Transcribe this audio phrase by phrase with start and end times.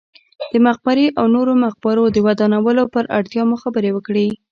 [0.51, 4.27] د مقبرې او نورو مقبرو د ودانولو پر اړتیا مو خبرې وکړې.